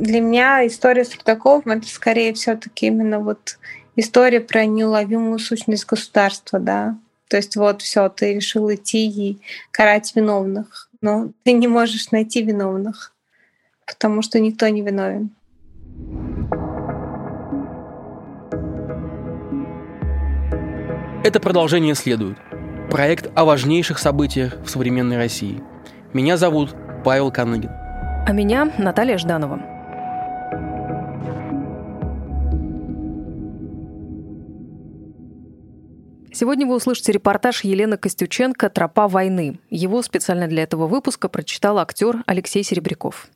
для 0.00 0.20
меня 0.20 0.66
история 0.66 1.04
с 1.04 1.14
Рудаковым— 1.14 1.62
это 1.66 1.86
скорее 1.86 2.32
все 2.32 2.56
таки 2.56 2.86
именно 2.86 3.20
вот 3.20 3.58
история 3.96 4.40
про 4.40 4.64
неуловимую 4.64 5.38
сущность 5.38 5.86
государства, 5.86 6.58
да. 6.58 6.96
То 7.28 7.36
есть 7.36 7.56
вот 7.56 7.82
все, 7.82 8.08
ты 8.08 8.34
решил 8.34 8.72
идти 8.72 9.08
и 9.08 9.38
карать 9.70 10.12
виновных, 10.16 10.88
но 11.00 11.30
ты 11.44 11.52
не 11.52 11.68
можешь 11.68 12.10
найти 12.10 12.42
виновных, 12.42 13.12
потому 13.86 14.22
что 14.22 14.40
никто 14.40 14.66
не 14.68 14.82
виновен. 14.82 15.30
Это 21.22 21.38
продолжение 21.38 21.94
следует. 21.94 22.38
Проект 22.90 23.30
о 23.36 23.44
важнейших 23.44 23.98
событиях 23.98 24.56
в 24.64 24.70
современной 24.70 25.18
России. 25.18 25.62
Меня 26.14 26.36
зовут 26.38 26.74
Павел 27.04 27.30
Каныгин. 27.30 27.70
А 28.26 28.32
меня 28.32 28.72
Наталья 28.78 29.18
Жданова. 29.18 29.79
Сегодня 36.32 36.66
вы 36.66 36.76
услышите 36.76 37.12
репортаж 37.12 37.64
Елены 37.64 37.96
Костюченко 37.96 38.70
«Тропа 38.70 39.08
войны». 39.08 39.58
Его 39.68 40.00
специально 40.02 40.46
для 40.46 40.62
этого 40.62 40.86
выпуска 40.86 41.28
прочитал 41.28 41.78
актер 41.78 42.22
Алексей 42.26 42.62
Серебряков. 42.62 43.28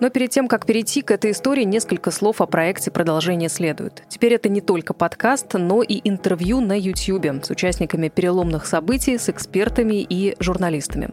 Но 0.00 0.10
перед 0.10 0.30
тем, 0.30 0.48
как 0.48 0.66
перейти 0.66 1.00
к 1.00 1.12
этой 1.12 1.30
истории, 1.30 1.62
несколько 1.62 2.10
слов 2.10 2.40
о 2.40 2.46
проекте 2.46 2.90
«Продолжение 2.90 3.48
следует». 3.48 4.02
Теперь 4.08 4.34
это 4.34 4.48
не 4.48 4.60
только 4.60 4.94
подкаст, 4.94 5.54
но 5.54 5.80
и 5.84 6.00
интервью 6.02 6.60
на 6.60 6.76
YouTube 6.76 7.44
с 7.44 7.50
участниками 7.50 8.08
переломных 8.08 8.66
событий, 8.66 9.16
с 9.16 9.28
экспертами 9.28 10.02
и 10.02 10.34
журналистами. 10.40 11.10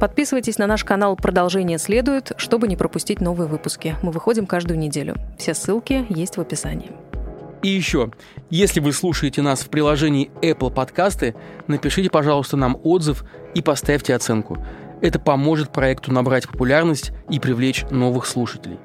Подписывайтесь 0.00 0.56
на 0.56 0.66
наш 0.66 0.82
канал 0.82 1.14
«Продолжение 1.14 1.76
следует», 1.76 2.32
чтобы 2.38 2.68
не 2.68 2.76
пропустить 2.76 3.20
новые 3.20 3.48
выпуски. 3.48 3.96
Мы 4.00 4.12
выходим 4.12 4.46
каждую 4.46 4.78
неделю. 4.78 5.16
Все 5.36 5.52
ссылки 5.52 6.06
есть 6.08 6.38
в 6.38 6.40
описании. 6.40 6.90
И 7.62 7.68
еще, 7.68 8.10
если 8.50 8.80
вы 8.80 8.92
слушаете 8.92 9.40
нас 9.40 9.62
в 9.62 9.68
приложении 9.68 10.30
Apple 10.42 10.72
Подкасты, 10.72 11.34
напишите, 11.68 12.10
пожалуйста, 12.10 12.56
нам 12.56 12.78
отзыв 12.82 13.24
и 13.54 13.62
поставьте 13.62 14.14
оценку– 14.14 14.58
это 15.02 15.18
поможет 15.18 15.70
проекту 15.70 16.12
набрать 16.12 16.48
популярность 16.48 17.10
и 17.28 17.40
привлечь 17.40 17.84
новых 17.90 18.24
слушателей. 18.24 18.78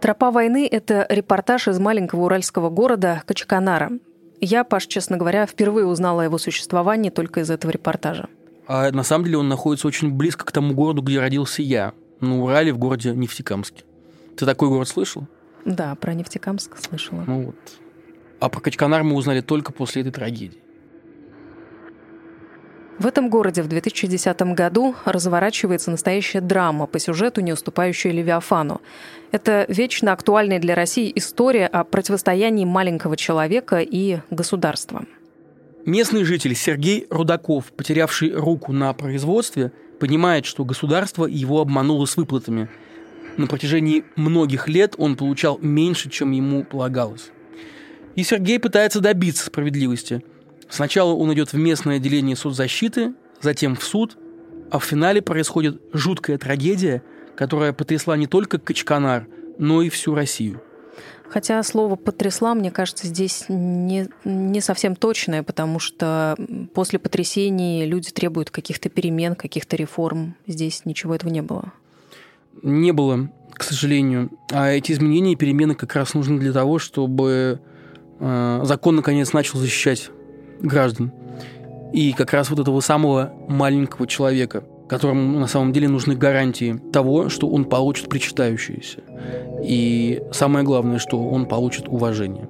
«Тропа 0.00 0.30
войны»— 0.30 0.66
это 0.70 1.06
репортаж 1.10 1.68
из 1.68 1.78
маленького 1.78 2.24
уральского 2.24 2.70
города 2.70 3.22
Качканара. 3.26 3.92
Я, 4.40 4.64
Паш, 4.64 4.86
честно 4.86 5.18
говоря, 5.18 5.44
впервые 5.44 5.86
узнала 5.86 6.22
о 6.22 6.24
его 6.24 6.38
существовании 6.38 7.10
только 7.10 7.40
из 7.40 7.50
этого 7.50 7.70
репортажа. 7.70 8.28
А 8.66 8.90
на 8.90 9.02
самом 9.02 9.26
деле 9.26 9.36
он 9.36 9.50
находится 9.50 9.86
очень 9.86 10.10
близко 10.10 10.46
к 10.46 10.52
тому 10.52 10.72
городу, 10.72 11.02
где 11.02 11.20
родился 11.20 11.60
я, 11.60 11.92
на 12.20 12.42
Урале, 12.42 12.72
в 12.72 12.78
городе 12.78 13.12
Нефтекамске. 13.12 13.84
Ты 14.40 14.46
такой 14.46 14.70
город 14.70 14.88
слышал? 14.88 15.26
Да, 15.66 15.94
про 15.96 16.14
Нефтекамск 16.14 16.78
слышала. 16.78 17.24
Ну 17.26 17.42
вот. 17.42 17.56
А 18.40 18.48
про 18.48 18.60
Качканар 18.60 19.02
мы 19.02 19.16
узнали 19.16 19.42
только 19.42 19.70
после 19.70 20.00
этой 20.00 20.12
трагедии. 20.12 20.62
В 22.98 23.06
этом 23.06 23.28
городе 23.28 23.62
в 23.62 23.68
2010 23.68 24.40
году 24.54 24.94
разворачивается 25.04 25.90
настоящая 25.90 26.40
драма 26.40 26.86
по 26.86 26.98
сюжету, 26.98 27.42
не 27.42 27.52
уступающая 27.52 28.12
Левиафану. 28.12 28.80
Это 29.30 29.66
вечно 29.68 30.14
актуальная 30.14 30.58
для 30.58 30.74
России 30.74 31.12
история 31.14 31.66
о 31.66 31.84
противостоянии 31.84 32.64
маленького 32.64 33.18
человека 33.18 33.80
и 33.80 34.20
государства. 34.30 35.04
Местный 35.84 36.24
житель 36.24 36.54
Сергей 36.54 37.06
Рудаков, 37.10 37.72
потерявший 37.72 38.32
руку 38.32 38.72
на 38.72 38.94
производстве, 38.94 39.72
понимает, 39.98 40.46
что 40.46 40.64
государство 40.64 41.26
его 41.26 41.60
обмануло 41.60 42.06
с 42.06 42.16
выплатами. 42.16 42.70
На 43.40 43.46
протяжении 43.46 44.04
многих 44.16 44.68
лет 44.68 44.94
он 44.98 45.16
получал 45.16 45.58
меньше, 45.58 46.10
чем 46.10 46.30
ему 46.30 46.64
полагалось. 46.64 47.30
И 48.16 48.22
Сергей 48.22 48.58
пытается 48.58 49.00
добиться 49.00 49.46
справедливости– 49.46 50.22
Сначала 50.70 51.12
он 51.12 51.32
идет 51.34 51.52
в 51.52 51.56
местное 51.56 51.96
отделение 51.96 52.36
соцзащиты, 52.36 53.12
затем 53.42 53.74
в 53.74 53.82
суд, 53.82 54.16
а 54.70 54.78
в 54.78 54.84
финале 54.84 55.20
происходит 55.20 55.82
жуткая 55.92 56.38
трагедия, 56.38 57.02
которая 57.36 57.72
потрясла 57.72 58.16
не 58.16 58.28
только 58.28 58.58
Качканар, 58.58 59.26
но 59.58 59.82
и 59.82 59.88
всю 59.88 60.14
Россию. 60.14 60.62
Хотя 61.28 61.62
слово 61.62 61.94
«потрясла», 61.94 62.54
мне 62.54 62.72
кажется, 62.72 63.06
здесь 63.06 63.44
не, 63.48 64.08
не 64.24 64.60
совсем 64.60 64.96
точное, 64.96 65.44
потому 65.44 65.78
что 65.78 66.36
после 66.74 66.98
потрясений 66.98 67.86
люди 67.86 68.10
требуют 68.10 68.50
каких-то 68.50 68.88
перемен, 68.88 69.36
каких-то 69.36 69.76
реформ. 69.76 70.34
Здесь 70.48 70.84
ничего 70.84 71.14
этого 71.14 71.30
не 71.30 71.42
было. 71.42 71.72
Не 72.62 72.92
было, 72.92 73.30
к 73.52 73.62
сожалению. 73.62 74.30
А 74.52 74.70
эти 74.70 74.92
изменения 74.92 75.32
и 75.32 75.36
перемены 75.36 75.74
как 75.74 75.94
раз 75.94 76.14
нужны 76.14 76.38
для 76.38 76.52
того, 76.52 76.78
чтобы 76.78 77.60
э, 78.18 78.60
закон 78.64 78.96
наконец 78.96 79.32
начал 79.32 79.58
защищать 79.58 80.10
граждан. 80.60 81.12
И 81.92 82.12
как 82.12 82.32
раз 82.32 82.50
вот 82.50 82.58
этого 82.58 82.80
самого 82.80 83.32
маленького 83.48 84.06
человека, 84.06 84.64
которому 84.88 85.38
на 85.38 85.46
самом 85.46 85.72
деле 85.72 85.88
нужны 85.88 86.14
гарантии 86.14 86.80
того, 86.92 87.28
что 87.28 87.48
он 87.48 87.64
получит 87.64 88.08
причитающееся. 88.08 89.02
И 89.62 90.22
самое 90.32 90.64
главное, 90.64 90.98
что 90.98 91.22
он 91.22 91.46
получит 91.46 91.88
уважение. 91.88 92.48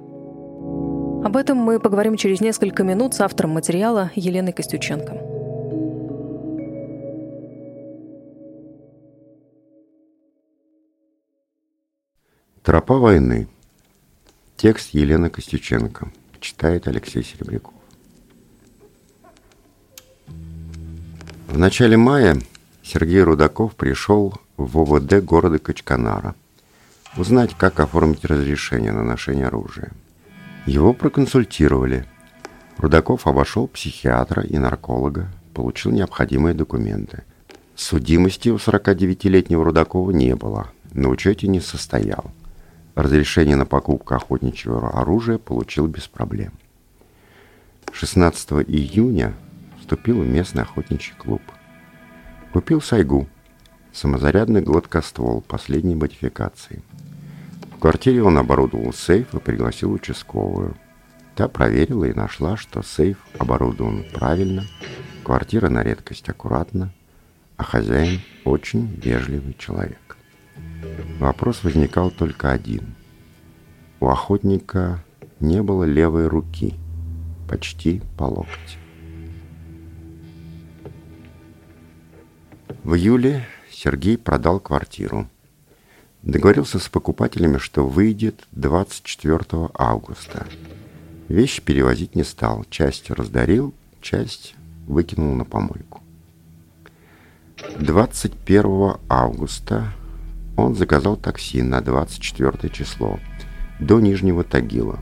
Об 1.23 1.37
этом 1.37 1.57
мы 1.57 1.79
поговорим 1.79 2.17
через 2.17 2.41
несколько 2.41 2.83
минут 2.83 3.13
с 3.13 3.21
автором 3.21 3.51
материала 3.51 4.11
Еленой 4.15 4.53
Костюченко. 4.53 5.30
Тропа 12.63 12.99
войны. 12.99 13.47
Текст 14.55 14.93
Елены 14.93 15.31
Костюченко. 15.31 16.11
Читает 16.39 16.87
Алексей 16.87 17.23
Серебряков. 17.23 17.73
В 21.47 21.57
начале 21.57 21.97
мая 21.97 22.39
Сергей 22.83 23.23
Рудаков 23.23 23.75
пришел 23.75 24.35
в 24.57 24.77
ОВД 24.77 25.25
города 25.25 25.57
Качканара 25.57 26.35
узнать, 27.17 27.55
как 27.57 27.79
оформить 27.79 28.25
разрешение 28.25 28.91
на 28.91 29.03
ношение 29.03 29.47
оружия. 29.47 29.91
Его 30.67 30.93
проконсультировали. 30.93 32.05
Рудаков 32.77 33.25
обошел 33.25 33.67
психиатра 33.69 34.43
и 34.43 34.59
нарколога, 34.59 35.31
получил 35.55 35.91
необходимые 35.91 36.53
документы. 36.53 37.23
Судимости 37.75 38.49
у 38.49 38.57
49-летнего 38.57 39.65
Рудакова 39.65 40.11
не 40.11 40.35
было, 40.35 40.69
на 40.93 41.09
учете 41.09 41.47
не 41.47 41.59
состоял. 41.59 42.31
Разрешение 42.95 43.55
на 43.55 43.65
покупку 43.65 44.15
охотничьего 44.15 44.89
оружия 44.89 45.37
получил 45.37 45.87
без 45.87 46.07
проблем. 46.07 46.51
16 47.93 48.51
июня 48.67 49.33
вступил 49.79 50.21
в 50.21 50.27
местный 50.27 50.63
охотничий 50.63 51.13
клуб. 51.17 51.41
Купил 52.51 52.81
сайгу, 52.81 53.29
самозарядный 53.93 54.61
гладкоствол 54.61 55.41
последней 55.41 55.95
модификации. 55.95 56.81
В 57.75 57.79
квартире 57.79 58.23
он 58.23 58.37
оборудовал 58.37 58.93
сейф 58.93 59.33
и 59.33 59.39
пригласил 59.39 59.93
участковую. 59.93 60.75
Та 61.35 61.47
проверила 61.47 62.05
и 62.05 62.13
нашла, 62.13 62.57
что 62.57 62.83
сейф 62.83 63.17
оборудован 63.39 64.05
правильно, 64.13 64.65
квартира 65.23 65.69
на 65.69 65.81
редкость 65.81 66.27
аккуратна, 66.27 66.93
а 67.55 67.63
хозяин 67.63 68.19
очень 68.43 68.87
вежливый 69.01 69.55
человек. 69.57 70.10
Вопрос 71.19 71.63
возникал 71.63 72.11
только 72.11 72.51
один. 72.51 72.95
У 73.99 74.07
охотника 74.07 75.03
не 75.39 75.61
было 75.61 75.83
левой 75.83 76.27
руки, 76.27 76.75
почти 77.47 78.01
по 78.17 78.23
локоть. 78.23 78.77
В 82.83 82.95
июле 82.95 83.45
Сергей 83.69 84.17
продал 84.17 84.59
квартиру. 84.59 85.29
Договорился 86.23 86.79
с 86.79 86.89
покупателями, 86.89 87.57
что 87.57 87.87
выйдет 87.87 88.47
24 88.51 89.69
августа. 89.75 90.47
Вещи 91.27 91.61
перевозить 91.61 92.15
не 92.15 92.23
стал. 92.23 92.65
Часть 92.69 93.09
раздарил, 93.11 93.73
часть 94.01 94.55
выкинул 94.87 95.33
на 95.35 95.45
помойку. 95.45 96.01
21 97.79 98.95
августа 99.07 99.93
он 100.65 100.75
заказал 100.75 101.15
такси 101.15 101.61
на 101.61 101.81
24 101.81 102.69
число 102.73 103.19
до 103.79 103.99
Нижнего 103.99 104.43
Тагила. 104.43 104.99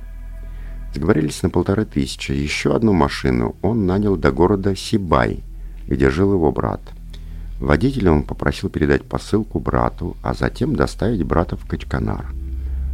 Сговорились 0.94 1.44
на 1.44 1.50
полторы 1.50 1.86
тысячи. 1.86 2.32
Еще 2.32 2.76
одну 2.76 2.94
машину 2.94 3.56
он 3.62 3.86
нанял 3.86 4.16
до 4.16 4.32
города 4.32 4.76
Сибай, 4.76 5.44
где 5.88 6.10
жил 6.10 6.34
его 6.34 6.52
брат– 6.52 6.82
Водителя 7.60 8.14
он 8.14 8.24
попросил 8.24 8.70
передать 8.70 9.04
посылку 9.04 9.60
брату, 9.60 10.16
а 10.24 10.34
затем 10.34 10.76
доставить 10.76 11.24
брата 11.24 11.58
в 11.58 11.68
Качканар. 11.68 12.26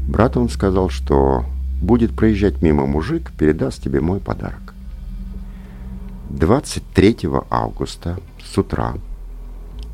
Брату 0.07 0.41
он 0.41 0.49
сказал, 0.49 0.89
что 0.89 1.45
будет 1.81 2.15
проезжать 2.15 2.61
мимо 2.63 2.87
мужик, 2.87 3.31
передаст 3.37 3.83
тебе 3.83 4.01
мой 4.01 4.19
подарок. 4.19 4.73
23 6.31 7.17
августа 7.51 8.17
с 8.43 8.57
утра 8.57 8.95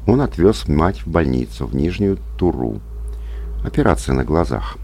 Он 0.08 0.22
отвез 0.22 0.68
мать 0.68 1.06
в 1.06 1.08
больницу, 1.08 1.68
в 1.68 1.76
Нижнюю 1.76 2.18
Туру. 2.38 2.80
Операция 3.64 4.16
на 4.16 4.24
глазах. 4.24 4.78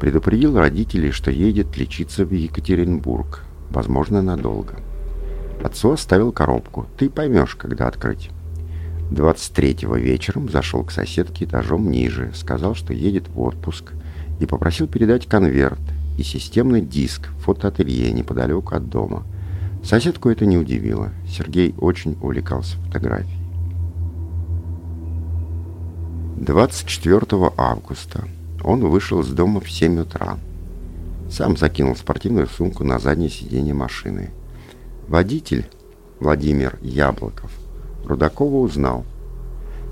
Предупредил 0.00 0.56
родителей, 0.56 1.10
что 1.10 1.30
едет 1.30 1.76
лечиться 1.76 2.24
в 2.24 2.32
Екатеринбург, 2.32 3.44
возможно, 3.70 4.22
надолго. 4.22 4.76
Отцу 5.62 5.92
оставил 5.92 6.32
коробку. 6.32 6.86
Ты 6.96 7.10
поймешь, 7.10 7.56
когда 7.56 7.88
открыть. 7.88 8.30
23-го 9.10 9.96
вечером 9.96 10.48
зашел 10.48 10.84
к 10.84 10.92
соседке 10.92 11.44
этажом 11.44 11.90
ниже, 11.90 12.32
сказал, 12.34 12.74
что 12.74 12.92
едет 12.92 13.28
в 13.28 13.40
отпуск, 13.40 13.92
и 14.40 14.46
попросил 14.46 14.86
передать 14.86 15.26
конверт 15.26 15.80
и 16.16 16.22
системный 16.22 16.80
диск 16.80 17.28
в 17.38 17.44
фотоателье 17.44 18.12
неподалеку 18.12 18.74
от 18.74 18.88
дома. 18.88 19.24
Соседку 19.82 20.28
это 20.28 20.46
не 20.46 20.58
удивило. 20.58 21.10
Сергей 21.28 21.74
очень 21.78 22.16
увлекался 22.20 22.76
фотографией. 22.78 23.37
24 26.40 27.52
августа 27.56 28.28
он 28.62 28.80
вышел 28.80 29.20
из 29.20 29.28
дома 29.28 29.60
в 29.60 29.68
7 29.68 30.02
утра. 30.02 30.38
Сам 31.28 31.56
закинул 31.56 31.96
спортивную 31.96 32.46
сумку 32.46 32.84
на 32.84 33.00
заднее 33.00 33.28
сиденье 33.28 33.74
машины. 33.74 34.30
Водитель, 35.08 35.68
Владимир 36.20 36.78
Яблоков, 36.80 37.50
Рудакова 38.04 38.58
узнал. 38.58 39.04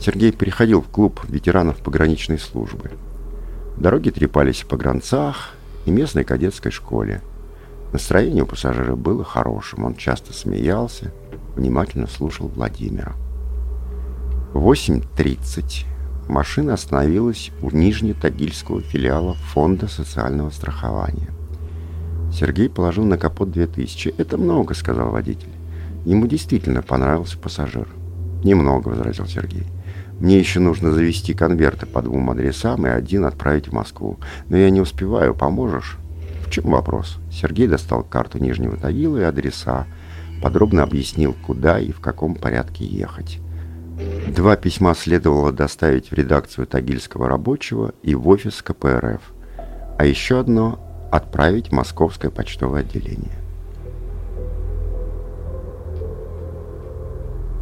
Сергей 0.01 0.31
переходил 0.31 0.83
в 0.83 0.89
клуб 0.89 1.21
ветеранов 1.29 1.79
пограничной 1.79 2.39
службы. 2.39 2.93
Дороги 3.77 4.11
трепались 4.11 4.63
в 4.63 4.69
погранцах 4.69 5.55
и 5.85 5.91
местной 5.91 6.23
кадетской 6.23 6.71
школе. 6.71 7.23
Настроение 7.93 8.45
у 8.45 8.47
пассажира 8.47 8.95
было 8.95 9.25
хорошим. 9.25 9.85
Он 9.85 9.97
часто 9.97 10.33
смеялся, 10.33 11.13
внимательно 11.57 12.07
слушал 12.07 12.47
Владимира. 12.47 13.15
В 14.53 14.71
8.30 14.71 15.87
машина 16.29 16.75
остановилась 16.75 17.51
у 17.63 17.71
Нижнетагильского 17.71 18.81
филиала 18.81 19.35
Фонда 19.35 19.89
социального 19.89 20.51
страхования. 20.51 21.31
Сергей 22.33 22.69
положил 22.69 23.05
на 23.05 23.17
капот 23.17 23.51
2000. 23.51 24.15
«Это 24.19 24.37
много»,— 24.37 24.75
сказал 24.75 25.11
водитель. 25.11 25.53
Ему 26.05 26.27
действительно 26.27 26.83
понравился 26.83 27.39
пассажир. 27.39 27.89
«Немного»,— 28.45 28.89
возразил 28.91 29.27
Сергей. 29.27 29.67
«Мне 30.21 30.39
еще 30.39 30.61
нужно 30.61 30.93
завести 30.93 31.35
конверты 31.35 31.87
по 31.87 32.03
двум 32.03 32.31
адресам 32.31 32.87
и 32.87 32.91
один 32.91 33.25
отправить 33.25 33.69
в 33.69 33.73
Москву. 33.73 34.19
Но 34.49 34.57
я 34.57 34.71
не 34.71 34.81
успеваю. 34.81 35.35
Поможешь?» 35.35 35.99
«В 36.47 36.51
чем 36.51 36.71
вопрос?» 36.71 37.19
Сергей 37.31 37.67
достал 37.67 38.05
карту 38.05 38.39
Нижнего 38.39 38.77
Тагила 38.77 39.19
и 39.19 39.23
адреса. 39.23 39.87
Подробно 40.43 40.83
объяснил, 40.83 41.35
куда 41.47 41.79
и 41.79 41.91
в 41.91 42.01
каком 42.01 42.35
порядке 42.35 42.85
ехать. 42.85 43.41
Два 43.97 44.57
письма 44.57 44.95
следовало 44.95 45.53
доставить 45.53 46.11
в 46.11 46.13
редакцию 46.13 46.67
Тагильского 46.67 47.29
рабочего 47.29 47.95
и 48.03 48.15
в 48.15 48.29
офис 48.29 48.61
КПРФ. 48.61 49.23
А 49.99 50.05
еще 50.05 50.39
одно– 50.39 50.79
отправить 51.11 51.69
в 51.69 51.73
Московское 51.73 52.31
почтовое 52.31 52.81
отделение. 52.81 53.39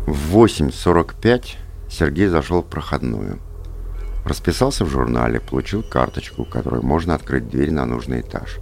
В 0.07 0.37
8.45 0.37 1.57
Сергей 1.89 2.27
зашел 2.27 2.63
в 2.63 2.67
проходную. 2.67 3.39
Расписался 4.25 4.85
в 4.85 4.89
журнале, 4.89 5.39
получил 5.39 5.85
карточку, 5.85 6.45
которой 6.45 6.83
можно 6.83 7.15
открыть 7.15 7.49
дверь 7.49 7.71
на 7.71 7.87
нужный 7.87 8.23
этаж. 8.23 8.59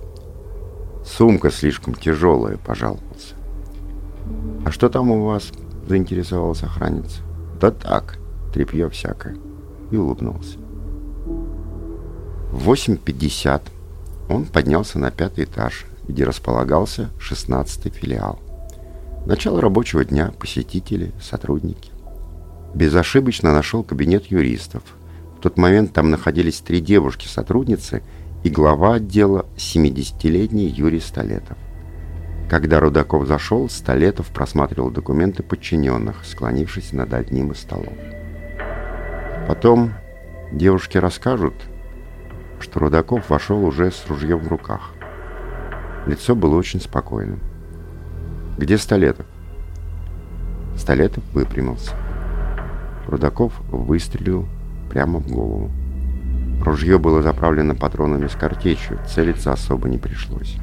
Сумка 1.07 1.51
слишком 1.51 1.95
тяжелая, 1.95 2.59
пожаловался. 2.59 3.35
«А 4.67 4.71
что 4.71 4.91
там 4.91 5.11
у 5.11 5.25
вас?»– 5.25 5.53
заинтересовался 5.89 6.67
охранница. 6.67 7.23
«Да 7.63 7.71
так, 7.71 8.19
тряпье 8.53 8.91
всякое». 8.91 9.37
И 9.93 9.97
улыбнулся. 9.97 10.59
В 12.51 12.69
8.50 12.69 13.63
он 14.29 14.47
поднялся 14.47 14.99
на 14.99 15.13
пятый 15.13 15.45
этаж, 15.45 15.87
где 16.09 16.25
располагался 16.25 17.11
16-й 17.21 17.91
филиал. 17.91 18.41
Начало 19.27 19.61
рабочего 19.61 20.05
дня, 20.05 20.33
посетители, 20.41 21.13
сотрудники. 21.23 21.93
Безошибочно 22.75 23.53
нашел 23.53 23.85
кабинет 23.85 24.27
юристов. 24.27 24.83
В 25.39 25.41
тот 25.41 25.57
момент 25.57 25.93
там 25.93 26.11
находились 26.11 26.59
три 26.59 26.81
девушки-сотрудницы 26.81 28.03
и 28.43 28.51
глава 28.51 28.95
отдела 28.95 29.47
70-летний 29.57 30.67
Юрий 30.67 30.99
Столетов. 30.99 31.57
Когда 32.49 32.81
Рудаков 32.81 33.27
зашел, 33.27 33.69
Столетов 33.69 34.27
просматривал 34.29 34.91
документы 34.91 35.43
подчиненных, 35.43 36.25
склонившись 36.25 36.93
над 36.93 37.15
одним 37.15 37.53
из 37.53 37.59
столов. 37.59 37.95
Потом 39.49 39.95
девушки 40.53 40.99
расскажут, 40.99 41.55
что 42.61 42.81
Рудаков 42.81 43.29
вошел 43.31 43.65
уже 43.65 43.91
с 43.91 44.07
ружьем 44.09 44.39
в 44.39 44.49
руках. 44.49 44.91
Лицо 46.07 46.35
было 46.35 46.57
очень 46.57 46.81
спокойным. 46.81 47.41
«Где 48.59 48.77
Столетов?» 48.77 49.27
Столетов 50.77 51.25
выпрямился. 51.33 51.93
Рудаков 53.09 53.53
выстрелил 53.71 54.47
прямо 54.91 55.19
в 55.19 55.27
голову. 55.31 55.71
Ружье 56.65 56.99
было 56.99 57.23
заправлено 57.23 57.75
патронами 57.75 58.29
с 58.29 58.37
картечью, 58.37 58.99
целиться 59.07 59.53
особо 59.53 59.89
не 59.89 59.99
пришлось. 59.99 60.57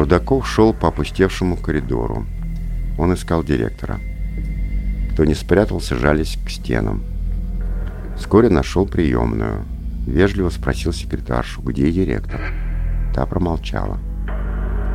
Рудаков 0.00 0.48
шел 0.48 0.72
по 0.72 0.88
опустевшему 0.88 1.58
коридору. 1.58 2.24
Он 2.96 3.12
искал 3.12 3.44
директора. 3.44 4.00
Кто 5.12 5.26
не 5.26 5.34
спрятался, 5.34 5.94
жались 5.94 6.38
к 6.42 6.48
стенам. 6.48 7.02
Вскоре 8.16 8.48
нашел 8.48 8.86
приемную. 8.86 9.62
Вежливо 10.06 10.48
спросил 10.48 10.94
секретаршу, 10.94 11.60
где 11.60 11.92
директор. 11.92 12.40
Та 13.14 13.26
промолчала. 13.26 13.98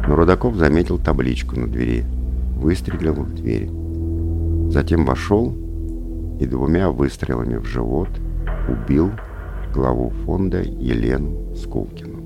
Но 0.07 0.15
Рудаков 0.15 0.55
заметил 0.55 0.97
табличку 0.97 1.55
на 1.59 1.67
двери. 1.67 2.03
Выстрелил 2.55 3.13
в 3.13 3.35
дверь. 3.35 3.69
Затем 4.71 5.05
вошел 5.05 5.55
и 6.39 6.47
двумя 6.47 6.89
выстрелами 6.89 7.57
в 7.57 7.65
живот 7.65 8.09
убил 8.67 9.11
главу 9.71 10.09
фонда 10.25 10.63
Елену 10.63 11.55
Скулкину. 11.55 12.24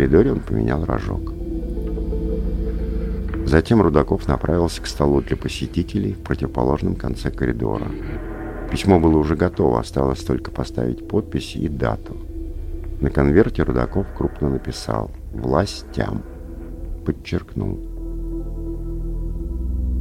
Коридоре 0.00 0.32
он 0.32 0.40
поменял 0.40 0.82
рожок. 0.86 1.34
Затем 3.44 3.82
Рудаков 3.82 4.26
направился 4.28 4.80
к 4.80 4.86
столу 4.86 5.20
для 5.20 5.36
посетителей 5.36 6.14
в 6.14 6.22
противоположном 6.22 6.94
конце 6.94 7.30
коридора. 7.30 7.86
Письмо 8.70 8.98
было 8.98 9.18
уже 9.18 9.36
готово, 9.36 9.78
осталось 9.78 10.20
только 10.20 10.50
поставить 10.50 11.06
подпись 11.06 11.54
и 11.54 11.68
дату– 11.68 12.16
на 13.00 13.10
конверте 13.10 13.62
Рудаков 13.62 14.06
крупно 14.14 14.50
написал 14.50 15.10
«Властям». 15.32 16.22
Подчеркнул. 17.06 17.78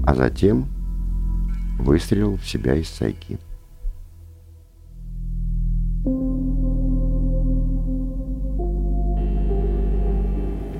А 0.05 0.13
затем 0.15 0.67
выстрелил 1.79 2.35
в 2.35 2.45
себя 2.45 2.75
из 2.75 2.89
сайки. 2.89 3.39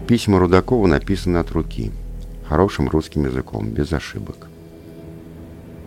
Письма 0.09 0.39
Рудакова 0.39 0.87
написаны 0.87 1.37
от 1.37 1.51
руки, 1.51 1.93
хорошим 2.49 2.89
русским 2.89 3.23
языком, 3.25 3.69
без 3.69 3.93
ошибок. 3.93 4.49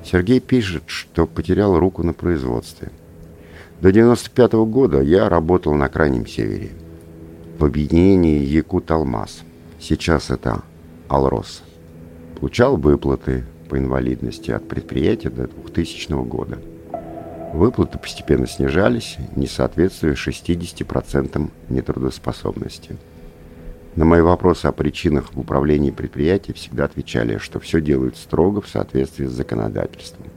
Сергей 0.03 0.41
пишет, 0.41 0.85
что 0.87 1.27
потерял 1.27 1.79
руку 1.79 2.03
на 2.03 2.15
производстве– 2.15 2.91
до 3.83 3.91
95 3.91 4.53
-го 4.55 4.65
года 4.65 5.03
я 5.03 5.29
работал 5.29 5.75
на 5.75 5.89
Крайнем 5.89 6.25
Севере, 6.25 6.71
в 7.59 7.65
объединении 7.65 8.39
Якут-Алмаз. 8.45 9.43
Сейчас 9.81 10.31
это 10.31 10.63
Алрос. 11.09 11.65
Получал 12.39 12.77
выплаты 12.77 13.45
по 13.69 13.77
инвалидности 13.77 14.53
от 14.53 14.69
предприятия 14.69 15.31
до 15.31 15.49
2000 15.49 16.25
года. 16.25 16.61
Выплаты 17.53 17.99
постепенно 17.99 18.47
снижались, 18.47 19.17
не 19.35 19.49
соответствуя 19.49 20.15
60% 20.15 21.51
нетрудоспособности. 21.69 22.97
На 23.95 24.07
мои 24.07 24.23
вопросы 24.23 24.67
о 24.67 24.73
причинах 24.73 25.35
в 25.35 25.39
управлении 25.39 25.91
предприятия 25.91 26.55
всегда 26.55 26.85
отвечали, 26.85 27.37
что 27.37 27.61
все 27.61 27.79
делают 27.81 28.17
строго 28.17 28.63
в 28.63 28.69
соответствии 28.69 29.27
с 29.27 29.33
законодательством. 29.33 30.29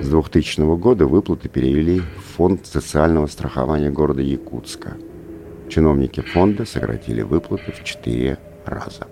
С 0.00 0.08
2000 0.08 0.78
года 0.78 1.06
выплаты 1.06 1.50
перевели 1.50 2.00
в 2.00 2.36
фонд 2.36 2.66
социального 2.66 3.26
страхования 3.26 3.90
города 3.90 4.22
Якутска. 4.22 4.96
Чиновники 5.68 6.20
фонда 6.20 6.64
сократили 6.64 7.20
выплаты 7.20 7.70
в 7.70 7.84
4 7.84 8.38
раза. 8.64 9.06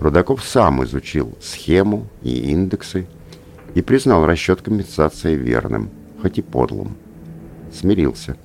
Рудаков 0.00 0.42
сам 0.42 0.82
изучил 0.84 1.36
схему 1.42 2.06
и 2.22 2.50
индексы 2.50 3.06
и 3.74 3.82
признал 3.82 4.24
расчет 4.24 4.62
компенсации 4.62 5.34
верным, 5.34 5.90
хоть 6.22 6.38
и 6.38 6.42
подлым. 6.42 6.96
Смирился. 7.70 8.36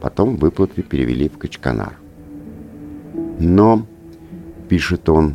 Потом 0.00 0.36
выплаты 0.36 0.82
перевели 0.82 1.28
в 1.28 1.38
Качканар. 1.38 1.98
Но 3.38 3.86
Пишет 4.70 5.08
он, 5.08 5.34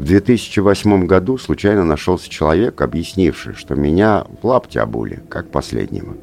в 0.00 0.04
2008 0.04 1.06
году 1.06 1.38
случайно 1.38 1.84
нашелся 1.84 2.28
человек, 2.28 2.80
объяснивший, 2.80 3.54
что 3.54 3.76
меня 3.76 4.26
в 4.42 4.44
лапте 4.44 4.80
обули, 4.80 5.22
как 5.28 5.52
последнего. 5.52 6.16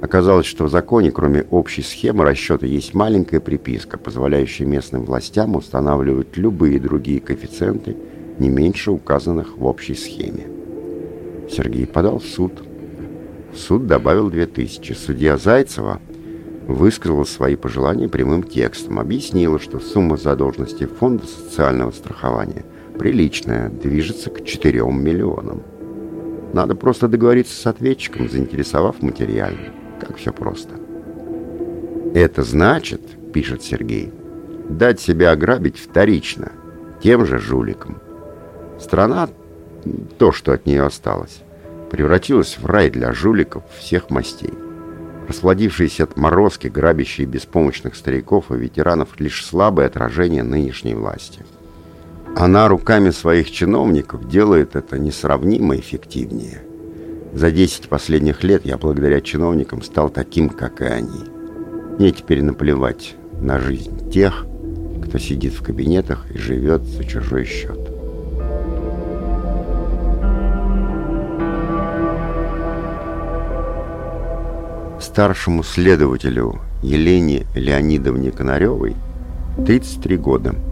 Оказалось, 0.00 0.46
что 0.46 0.66
в 0.66 0.70
законе, 0.70 1.10
кроме 1.10 1.42
общей 1.50 1.82
схемы 1.82 2.24
расчета, 2.24 2.66
есть 2.66 2.94
маленькая 2.94 3.40
приписка, 3.40 3.98
позволяющая 3.98 4.64
местным 4.64 5.04
властям 5.04 5.56
устанавливать 5.56 6.36
любые 6.36 6.78
другие 6.78 7.18
коэффициенты, 7.18 7.96
не 8.38 8.48
меньше 8.48 8.92
указанных 8.92 9.58
в 9.58 9.64
общей 9.64 9.96
схеме. 9.96 10.46
Сергей 11.50 11.88
подал 11.88 12.20
в 12.20 12.24
суд. 12.26 12.62
Суд 13.56 13.88
добавил 13.88 14.30
2000. 14.30 14.92
Судья 14.92 15.36
Зайцева 15.36 16.00
высказала 16.66 17.24
свои 17.24 17.56
пожелания 17.56 18.08
прямым 18.08 18.42
текстом, 18.42 18.98
объяснила, 18.98 19.58
что 19.58 19.80
сумма 19.80 20.16
задолженности 20.16 20.86
Фонда 20.86 21.24
социального 21.26 21.90
страхования– 21.90 22.64
приличная, 23.00 23.70
движется 23.70 24.28
к 24.28 24.44
4 24.44 24.82
миллионам. 24.92 25.62
Надо 26.52 26.74
просто 26.74 27.08
договориться 27.08 27.58
с 27.58 27.66
ответчиком, 27.66 28.28
заинтересовав 28.28 29.00
материально. 29.00 29.72
Как 29.98 30.18
все 30.18 30.34
просто. 30.34 30.74
Это 32.14 32.42
значит, 32.42 33.00
пишет 33.32 33.62
Сергей, 33.62 34.12
дать 34.68 35.00
себя 35.00 35.30
ограбить 35.30 35.78
вторично, 35.78 36.52
тем 37.02 37.24
же 37.24 37.38
жуликам. 37.38 38.02
Страна, 38.78 39.30
то, 40.18 40.30
что 40.30 40.52
от 40.52 40.66
нее 40.66 40.82
осталось, 40.82 41.40
превратилась 41.90 42.58
в 42.58 42.66
рай 42.66 42.90
для 42.90 43.14
жуликов 43.14 43.62
всех 43.78 44.10
мастей. 44.10 44.52
Расплодившиеся 45.30 46.04
отморозки, 46.04 46.66
грабящие 46.66 47.26
беспомощных 47.26 47.94
стариков 47.94 48.52
и 48.52 48.56
ветеранов 48.56 49.18
лишь 49.18 49.46
слабое 49.46 49.86
отражение 49.86 50.42
нынешней 50.42 50.94
власти– 50.94 51.44
она 52.36 52.68
руками 52.68 53.10
своих 53.10 53.50
чиновников 53.50 54.28
делает 54.28 54.76
это 54.76 54.98
несравнимо 54.98 55.76
эффективнее. 55.76 56.62
За 57.32 57.50
10 57.50 57.88
последних 57.88 58.44
лет 58.44 58.64
я 58.64 58.78
благодаря 58.78 59.20
чиновникам 59.20 59.82
стал 59.82 60.10
таким, 60.10 60.48
как 60.48 60.80
и 60.80 60.84
они. 60.84 61.24
Мне 61.98 62.12
теперь 62.12 62.42
наплевать 62.42 63.16
на 63.40 63.58
жизнь 63.58 64.10
тех, 64.10 64.46
кто 65.04 65.18
сидит 65.18 65.54
в 65.54 65.62
кабинетах 65.62 66.30
и 66.30 66.38
живет 66.38 66.82
за 66.82 67.04
чужой 67.04 67.44
счет. 67.44 67.79
Старшему 75.10 75.64
следователю 75.64 76.60
Елене 76.82 77.44
Леонидовне 77.54 78.30
Конаревой 78.30 78.96
33 79.66 80.16
года– 80.16 80.54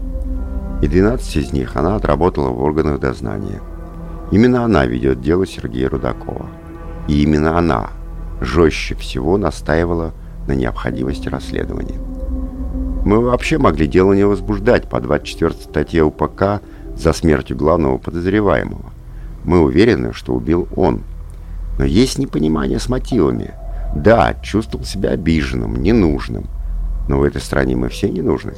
и 0.81 0.87
12 0.87 1.35
из 1.35 1.53
них 1.53 1.75
она 1.75 1.95
отработала 1.95 2.49
в 2.49 2.61
органах 2.61 2.99
дознания. 2.99 3.61
Именно 4.31 4.63
она 4.63 4.85
ведет 4.85 5.21
дело 5.21 5.45
Сергея 5.45 5.89
Рудакова. 5.89 6.47
И 7.07 7.23
именно 7.23 7.57
она 7.57 7.89
жестче 8.39 8.95
всего 8.95 9.37
настаивала 9.37 10.13
на 10.47 10.53
необходимости 10.53 11.27
расследования. 11.27 11.99
Мы 13.05 13.19
вообще 13.19 13.57
могли 13.57 13.87
дело 13.87 14.13
не 14.13 14.23
возбуждать 14.23 14.89
по 14.89 15.01
24 15.01 15.51
статье 15.51 16.03
УПК 16.03 16.61
за 16.95 17.13
смертью 17.13 17.57
главного 17.57 17.97
подозреваемого. 17.97 18.91
Мы 19.43 19.59
уверены, 19.59 20.13
что 20.13 20.33
убил 20.33 20.67
он. 20.75 21.01
Но 21.77 21.85
есть 21.85 22.19
непонимание 22.19 22.79
с 22.79 22.87
мотивами. 22.87 23.53
Да, 23.95 24.35
чувствовал 24.41 24.85
себя 24.85 25.11
обиженным, 25.11 25.81
ненужным. 25.81 26.47
Но 27.07 27.19
в 27.19 27.23
этой 27.23 27.41
стране 27.41 27.75
мы 27.75 27.89
все 27.89 28.09
не 28.09 28.21
нужны. 28.21 28.53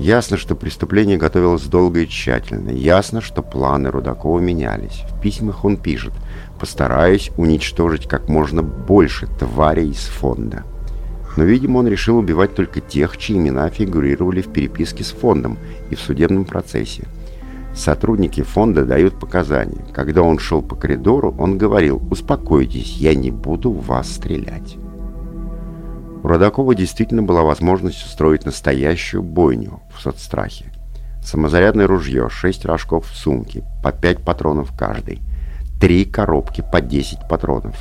Ясно, 0.00 0.38
что 0.38 0.54
преступление 0.54 1.18
готовилось 1.18 1.64
долго 1.64 2.00
и 2.00 2.08
тщательно. 2.08 2.70
Ясно, 2.70 3.20
что 3.20 3.42
планы 3.42 3.90
Рудакова 3.90 4.40
менялись. 4.40 5.04
В 5.10 5.20
письмах 5.20 5.64
он 5.64 5.76
пишет 5.76 6.14
«Постараюсь 6.58 7.30
уничтожить 7.36 8.08
как 8.08 8.28
можно 8.28 8.62
больше 8.62 9.26
тварей 9.38 9.90
из 9.90 10.06
фонда». 10.06 10.64
Но, 11.36 11.44
видимо, 11.44 11.78
он 11.78 11.86
решил 11.86 12.16
убивать 12.16 12.54
только 12.54 12.80
тех, 12.80 13.16
чьи 13.18 13.36
имена 13.36 13.68
фигурировали 13.68 14.40
в 14.40 14.48
переписке 14.48 15.04
с 15.04 15.10
фондом 15.10 15.58
и 15.90 15.94
в 15.94 16.00
судебном 16.00 16.44
процессе. 16.44 17.04
Сотрудники 17.74 18.42
фонда 18.42 18.84
дают 18.84 19.18
показания. 19.18 19.84
Когда 19.92 20.22
он 20.22 20.38
шел 20.38 20.60
по 20.60 20.74
коридору, 20.74 21.34
он 21.38 21.56
говорил 21.56 22.02
«Успокойтесь, 22.10 22.96
я 22.96 23.14
не 23.14 23.30
буду 23.30 23.72
вас 23.72 24.10
стрелять». 24.10 24.76
У 26.22 26.28
Родакова 26.28 26.74
действительно 26.74 27.22
была 27.22 27.42
возможность 27.42 28.04
устроить 28.04 28.44
настоящую 28.44 29.22
бойню 29.22 29.80
в 29.94 30.02
соцстрахе. 30.02 30.66
Самозарядное 31.24 31.86
ружье, 31.86 32.28
6 32.28 32.64
рожков 32.66 33.06
в 33.06 33.16
сумке, 33.16 33.64
по 33.82 33.92
5 33.92 34.22
патронов 34.24 34.72
каждый, 34.76 35.20
три 35.80 36.04
коробки 36.04 36.64
по 36.72 36.80
10 36.80 37.28
патронов. 37.28 37.76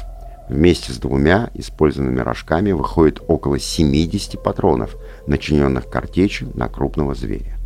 Вместе 0.48 0.93
с 0.93 0.98
двумя 0.98 1.50
использованными 1.53 2.22
рожками 2.22 2.72
выходит 2.72 3.22
около 3.27 3.60
70 3.60 4.41
патронов, 4.41 4.96
начиненных 5.27 5.89
картечью 5.89 6.51
на 6.55 6.69
крупного 6.69 7.13
зверя. 7.13 7.58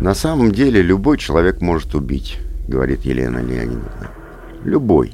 «На 0.00 0.14
самом 0.14 0.52
деле 0.52 0.80
любой 0.80 1.18
человек 1.18 1.60
может 1.60 1.94
убить»,— 1.96 2.38
говорит 2.68 3.02
Елена 3.02 3.38
Леонидовна. 3.38 4.10
«Любой». 4.64 5.12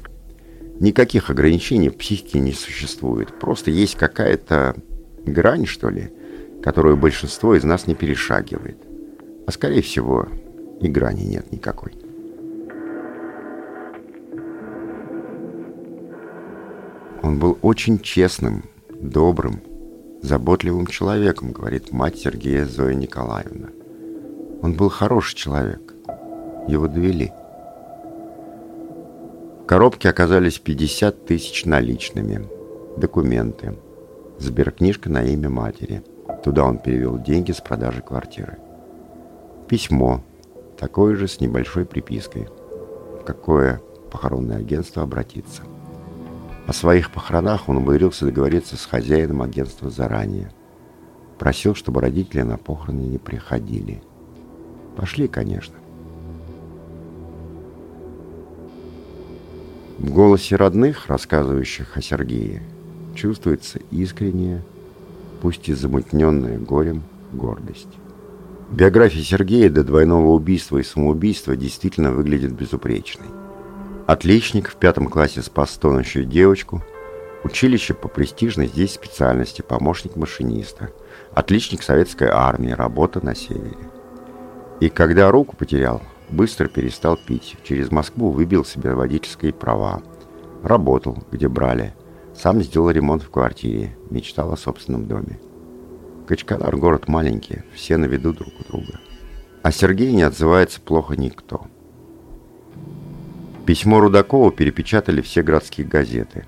Никаких 0.78 1.30
ограничений 1.30 1.88
в 1.88 1.96
психике 1.96 2.38
не 2.38 2.52
существует. 2.52 3.38
Просто 3.38 3.70
есть 3.70 3.94
какая-то 3.94 4.74
грань, 5.24 5.64
что 5.64 5.88
ли, 5.88 6.12
которую 6.62 6.98
большинство 6.98 7.54
из 7.54 7.64
нас 7.64 7.86
не 7.86 7.94
перешагивает. 7.94 8.76
А 9.46 9.52
скорее 9.52 9.80
всего, 9.80 10.28
и 10.80 10.88
грани 10.88 11.22
нет 11.22 11.50
никакой. 11.50 11.92
Он 17.22 17.38
был 17.38 17.56
очень 17.62 18.00
честным, 18.00 18.64
добрым, 19.00 19.62
заботливым 20.20 20.86
человеком, 20.88 21.52
говорит 21.52 21.90
мать 21.90 22.18
Сергея 22.18 22.66
Зоя 22.66 22.94
Николаевна. 22.94 23.68
Он 24.64 24.72
был 24.72 24.88
хороший 24.88 25.36
человек. 25.36 25.92
Его 26.68 26.88
довели. 26.88 27.34
В 29.60 29.66
коробке 29.66 30.08
оказались 30.08 30.58
50 30.58 31.26
тысяч 31.26 31.66
наличными, 31.66 32.48
документы, 32.96 33.76
сберкнижка 34.38 35.10
на 35.10 35.22
имя 35.22 35.50
матери. 35.50 36.02
Туда 36.42 36.64
он 36.64 36.78
перевел 36.78 37.18
деньги 37.18 37.52
с 37.52 37.60
продажи 37.60 38.00
квартиры. 38.00 38.56
Письмо, 39.68 40.22
такое 40.78 41.14
же 41.16 41.28
с 41.28 41.40
небольшой 41.40 41.84
припиской. 41.84 42.48
В 43.20 43.24
какое 43.26 43.82
похоронное 44.10 44.56
агентство 44.56 45.02
обратиться. 45.02 45.60
О 46.66 46.72
своих 46.72 47.12
похоронах 47.12 47.68
он 47.68 47.76
умудрился 47.76 48.24
договориться 48.24 48.78
с 48.78 48.86
хозяином 48.86 49.42
агентства 49.42 49.90
заранее. 49.90 50.50
Просил, 51.38 51.74
чтобы 51.74 52.00
родители 52.00 52.40
на 52.40 52.56
похороны 52.56 53.02
не 53.02 53.18
приходили. 53.18 54.02
Пошли, 54.96 55.28
конечно. 55.28 55.74
В 59.98 60.12
голосе 60.12 60.56
родных, 60.56 61.06
рассказывающих 61.06 61.96
о 61.96 62.02
Сергее, 62.02 62.62
чувствуется 63.14 63.78
искренняя, 63.90 64.62
пусть 65.40 65.68
и 65.68 65.72
замутненная 65.72 66.58
горем, 66.58 67.02
гордость. 67.32 67.88
Биография 68.70 69.22
Сергея 69.22 69.70
до 69.70 69.84
двойного 69.84 70.28
убийства 70.28 70.78
и 70.78 70.82
самоубийства 70.82 71.56
действительно 71.56 72.12
выглядит 72.12 72.52
безупречной. 72.52 73.28
Отличник 74.06 74.68
в 74.68 74.76
пятом 74.76 75.06
классе 75.08 75.42
спас 75.42 75.70
тонущую 75.78 76.24
девочку, 76.24 76.82
училище 77.44 77.94
по 77.94 78.08
престижной 78.08 78.66
здесь 78.66 78.94
специальности 78.94 79.62
помощник 79.62 80.16
машиниста, 80.16 80.90
отличник 81.32 81.82
советской 81.82 82.28
армии, 82.28 82.70
работа 82.70 83.24
на 83.24 83.34
севере. 83.34 83.76
И 84.84 84.90
когда 84.90 85.30
руку 85.30 85.56
потерял, 85.56 86.02
Быстро 86.28 86.68
перестал 86.68 87.16
пить. 87.16 87.56
Через 87.62 87.90
Москву 87.90 88.30
выбил 88.30 88.66
себе 88.66 88.92
водительские 88.94 89.54
права. 89.54 90.02
Работал, 90.62 91.22
где 91.30 91.48
брали. 91.48 91.94
Сам 92.34 92.62
сделал 92.62 92.90
ремонт 92.90 93.22
в 93.22 93.30
квартире. 93.30 93.96
Мечтал 94.10 94.52
о 94.52 94.58
собственном 94.58 95.06
доме. 95.06 95.38
Качканар 96.26 96.76
город 96.76 97.08
маленький, 97.08 97.62
все 97.74 97.96
на 97.96 98.04
виду 98.04 98.34
друг 98.34 98.52
у 98.60 98.64
друга. 98.64 99.00
А 99.62 99.72
Сергей 99.72 100.12
не 100.12 100.22
отзывается 100.22 100.82
плохо 100.82 101.14
никто. 101.16 101.66
Письмо 103.64 104.00
Рудакова 104.00 104.52
перепечатали 104.52 105.22
все 105.22 105.42
городские 105.42 105.86
газеты. 105.86 106.46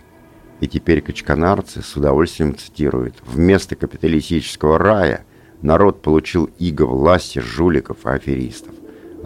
И 0.61 0.69
теперь 0.69 1.01
качканарцы 1.01 1.81
с 1.81 1.97
удовольствием 1.97 2.55
цитируют 2.55 3.15
«Вместо 3.25 3.77
капиталистического 3.77 4.79
рая 4.79 5.25
народ 5.67 6.01
получил 6.01 6.49
иго 6.59 6.85
власти 6.85 7.41
жуликов 7.41 8.07
и 8.07 8.09
аферистов 8.09 8.73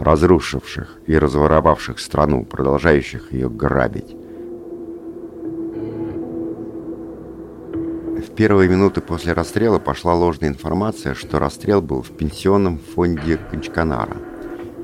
разрушивших 0.01 0.97
и 1.05 1.17
разворовавших 1.17 1.99
страну, 1.99 2.43
продолжающих 2.43 3.31
ее 3.31 3.49
грабить. 3.49 4.15
В 8.17 8.35
первые 8.35 8.67
минуты 8.67 9.01
после 9.01 9.33
расстрела 9.33 9.77
пошла 9.77 10.15
ложная 10.15 10.49
информация, 10.49 11.13
что 11.13 11.37
расстрел 11.37 11.81
был 11.81 12.01
в 12.01 12.09
пенсионном 12.11 12.79
фонде 12.79 13.37
Кончканара. 13.51 14.17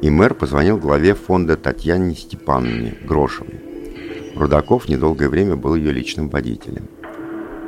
И 0.01 0.11
мэр 0.11 0.35
позвонил 0.35 0.77
главе 0.77 1.15
фонда 1.15 1.57
Татьяне 1.57 2.13
Степановне 2.13 2.95
Грошевой. 3.03 3.59
Рудаков 4.35 4.87
недолгое 4.87 5.29
время 5.29 5.55
был 5.55 5.73
ее 5.73 5.91
личным 5.91 6.29
водителем. 6.29 6.87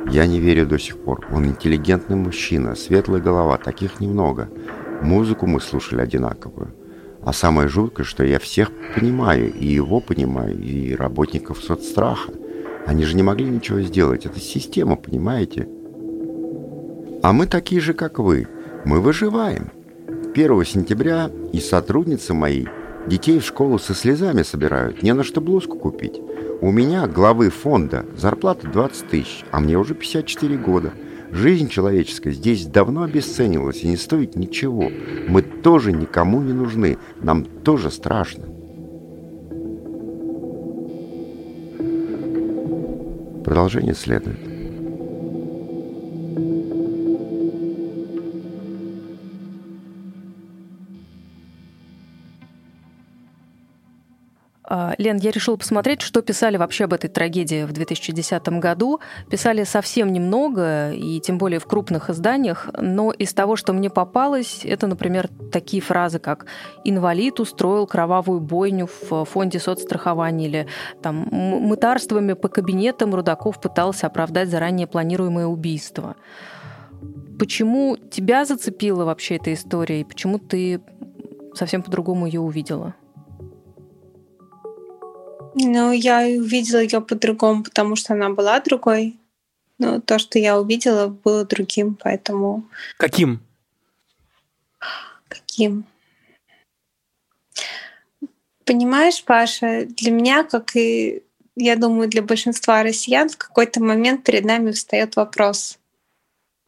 Я 0.08 0.26
не 0.26 0.40
верю 0.40 0.66
до 0.66 0.78
сих 0.78 0.98
пор. 0.98 1.26
Он 1.32 1.46
интеллигентный 1.46 2.16
мужчина, 2.16 2.74
светлая 2.74 3.20
голова, 3.20 3.58
таких 3.58 4.00
немного. 4.00 4.48
Музыку 5.02 5.46
мы 5.46 5.60
слушали 5.60 6.00
одинаковую. 6.00 6.74
А 7.22 7.32
самое 7.32 7.68
жуткое, 7.68 8.04
что 8.04 8.24
я 8.24 8.38
всех 8.38 8.70
понимаю, 8.94 9.52
и 9.52 9.66
его 9.66 10.00
понимаю, 10.00 10.58
и 10.58 10.94
работников 10.94 11.62
соцстраха. 11.62 12.32
Они 12.86 13.04
же 13.04 13.14
не 13.14 13.22
могли 13.22 13.46
ничего 13.46 13.80
сделать. 13.82 14.24
Это 14.24 14.40
система, 14.40 14.96
понимаете? 14.96 15.68
А 17.22 17.32
мы 17.32 17.46
такие 17.46 17.80
же, 17.80 17.92
как 17.92 18.18
вы. 18.18 18.48
Мы 18.84 19.00
выживаем. 19.00 19.70
1 20.34 20.64
сентября 20.64 21.30
и 21.52 21.60
сотрудницы 21.60 22.32
мои 22.32 22.64
детей 23.06 23.38
в 23.38 23.44
школу 23.44 23.78
со 23.78 23.94
слезами 23.94 24.42
собирают. 24.42 25.02
Не 25.02 25.12
на 25.12 25.22
что 25.22 25.40
блузку 25.40 25.78
купить. 25.78 26.20
У 26.62 26.70
меня, 26.72 27.06
главы 27.06 27.48
фонда, 27.48 28.04
зарплата 28.14 28.68
20 28.68 29.08
тысяч, 29.08 29.44
а 29.50 29.60
мне 29.60 29.78
уже 29.78 29.94
54 29.94 30.58
года. 30.58 30.92
Жизнь 31.30 31.68
человеческая 31.68 32.32
здесь 32.32 32.66
давно 32.66 33.02
обесценилась 33.02 33.82
и 33.82 33.88
не 33.88 33.96
стоит 33.96 34.36
ничего. 34.36 34.90
Мы 35.26 35.40
тоже 35.40 35.92
никому 35.92 36.42
не 36.42 36.52
нужны. 36.52 36.98
Нам 37.22 37.44
тоже 37.44 37.90
страшно. 37.90 38.44
Продолжение 43.42 43.94
следует. 43.94 44.49
Лен, 54.98 55.16
я 55.16 55.32
решила 55.32 55.56
посмотреть, 55.56 56.00
что 56.00 56.22
писали 56.22 56.56
вообще 56.56 56.84
об 56.84 56.92
этой 56.92 57.08
трагедии 57.08 57.64
в 57.64 57.72
2010 57.72 58.48
году. 58.60 59.00
Писали 59.28 59.64
совсем 59.64 60.12
немного, 60.12 60.92
и 60.92 61.18
тем 61.18 61.38
более 61.38 61.58
в 61.58 61.66
крупных 61.66 62.08
изданиях, 62.08 62.68
но 62.78 63.10
из 63.10 63.34
того, 63.34 63.56
что 63.56 63.72
мне 63.72 63.90
попалось, 63.90 64.60
это, 64.64 64.86
например, 64.86 65.28
такие 65.50 65.82
фразы, 65.82 66.20
как 66.20 66.46
«инвалид 66.84 67.40
устроил 67.40 67.88
кровавую 67.88 68.40
бойню 68.40 68.86
в 68.86 69.24
фонде 69.24 69.58
соцстрахования» 69.58 70.46
или 70.46 70.66
там 71.02 71.26
«мытарствами 71.30 72.34
по 72.34 72.48
кабинетам 72.48 73.14
Рудаков 73.14 73.60
пытался 73.60 74.06
оправдать 74.06 74.50
заранее 74.50 74.86
планируемое 74.86 75.46
убийство». 75.46 76.14
Почему 77.40 77.96
тебя 77.96 78.44
зацепила 78.44 79.04
вообще 79.04 79.36
эта 79.36 79.52
история, 79.54 80.02
и 80.02 80.04
почему 80.04 80.38
ты 80.38 80.80
совсем 81.54 81.82
по-другому 81.82 82.26
ее 82.26 82.40
увидела? 82.40 82.94
Ну, 85.54 85.92
я 85.92 86.20
увидела 86.20 86.80
ее 86.80 87.00
по-другому, 87.00 87.64
потому 87.64 87.96
что 87.96 88.14
она 88.14 88.30
была 88.30 88.60
другой. 88.60 89.18
Но 89.78 90.00
то, 90.00 90.18
что 90.18 90.38
я 90.38 90.60
увидела, 90.60 91.08
было 91.08 91.44
другим, 91.44 91.96
поэтому... 92.00 92.64
Каким? 92.98 93.42
Каким? 95.28 95.84
Понимаешь, 98.64 99.24
Паша, 99.24 99.86
для 99.86 100.12
меня, 100.12 100.44
как 100.44 100.76
и, 100.76 101.22
я 101.56 101.76
думаю, 101.76 102.08
для 102.08 102.22
большинства 102.22 102.82
россиян, 102.82 103.28
в 103.28 103.36
какой-то 103.36 103.82
момент 103.82 104.22
перед 104.22 104.44
нами 104.44 104.70
встает 104.70 105.16
вопрос 105.16 105.78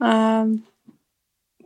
э, 0.02 0.46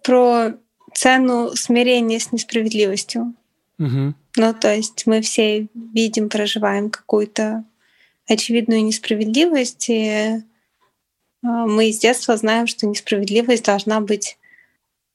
про 0.03 0.53
цену 0.93 1.55
смирения 1.55 2.19
с 2.19 2.33
несправедливостью. 2.33 3.35
Угу. 3.79 4.15
Ну, 4.37 4.55
то 4.55 4.75
есть 4.75 5.07
мы 5.07 5.21
все 5.21 5.69
видим, 5.75 6.29
проживаем 6.29 6.91
какую-то 6.91 7.65
очевидную 8.27 8.85
несправедливость, 8.85 9.89
и 9.89 10.43
а, 11.43 11.67
мы 11.67 11.93
с 11.93 11.99
детства 11.99 12.37
знаем, 12.37 12.67
что 12.67 12.87
несправедливость 12.87 13.65
должна 13.65 14.01
быть 14.01 14.39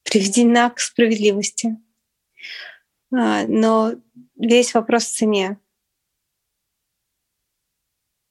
приведена 0.03 0.69
к 0.69 0.79
справедливости. 0.79 1.77
А, 3.13 3.45
но 3.47 3.93
весь 4.37 4.73
вопрос 4.73 5.05
в 5.05 5.15
цене. 5.15 5.57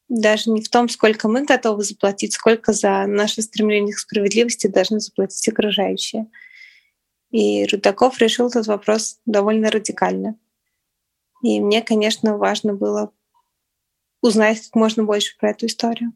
Даже 0.09 0.51
не 0.51 0.61
в 0.61 0.69
том, 0.69 0.89
сколько 0.89 1.29
мы 1.29 1.45
готовы 1.45 1.85
заплатить, 1.85 2.33
сколько 2.33 2.73
за 2.73 3.07
наше 3.07 3.43
стремление 3.43 3.95
к 3.95 3.99
справедливости 3.99 4.67
должны 4.67 4.99
заплатить 4.99 5.47
окружающие. 5.49 6.27
И 7.31 7.65
Рудаков 7.67 8.19
решил 8.19 8.49
этот 8.49 8.67
вопрос 8.67 9.19
довольно 9.25 9.71
радикально. 9.71 10.37
И 11.43 11.61
мне, 11.61 11.81
конечно, 11.81 12.37
важно 12.37 12.75
было 12.75 13.13
узнать 14.21 14.61
как 14.61 14.75
можно 14.75 15.05
больше 15.05 15.37
про 15.39 15.51
эту 15.51 15.67
историю. 15.67 16.13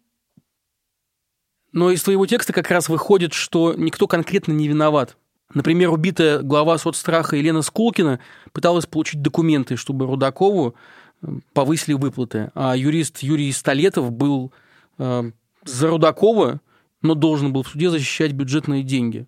Но 1.72 1.90
из 1.90 2.02
твоего 2.02 2.26
текста 2.26 2.52
как 2.52 2.70
раз 2.70 2.88
выходит, 2.88 3.32
что 3.32 3.74
никто 3.74 4.06
конкретно 4.06 4.52
не 4.52 4.68
виноват. 4.68 5.16
Например, 5.54 5.90
убитая 5.90 6.40
глава 6.40 6.78
соцстраха 6.78 7.36
Елена 7.36 7.62
Скулкина 7.62 8.20
пыталась 8.52 8.86
получить 8.86 9.22
документы, 9.22 9.76
чтобы 9.76 10.06
Рудакову 10.06 10.74
э, 11.22 11.26
повысили 11.52 11.94
выплаты. 11.94 12.50
А 12.54 12.76
юрист 12.76 13.20
Юрий 13.20 13.52
Столетов 13.52 14.10
был 14.10 14.52
э, 14.98 15.30
за 15.64 15.88
Рудакова, 15.88 16.60
но 17.02 17.14
должен 17.14 17.52
был 17.52 17.62
в 17.62 17.68
суде 17.68 17.90
защищать 17.90 18.32
бюджетные 18.32 18.82
деньги. 18.82 19.26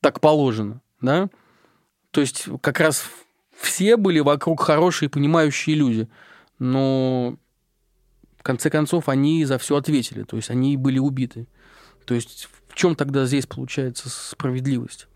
Так 0.00 0.20
положено 0.20 0.80
да? 1.02 1.28
То 2.10 2.20
есть 2.20 2.46
как 2.60 2.80
раз 2.80 3.04
все 3.56 3.96
были 3.96 4.20
вокруг 4.20 4.60
хорошие, 4.62 5.08
понимающие 5.08 5.76
люди, 5.76 6.08
но 6.58 7.36
в 8.38 8.42
конце 8.42 8.70
концов 8.70 9.08
они 9.08 9.44
за 9.44 9.58
все 9.58 9.76
ответили, 9.76 10.22
то 10.24 10.36
есть 10.36 10.50
они 10.50 10.76
были 10.76 10.98
убиты. 10.98 11.46
То 12.04 12.14
есть 12.14 12.48
в 12.68 12.74
чем 12.74 12.96
тогда 12.96 13.26
здесь 13.26 13.46
получается 13.46 14.08
справедливость? 14.08 15.06